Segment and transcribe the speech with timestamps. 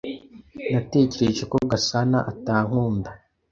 [0.71, 3.09] Natekereje ko Gasana atankunda.